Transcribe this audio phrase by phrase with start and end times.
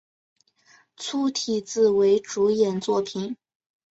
[0.97, 3.37] 粗体字为主演作品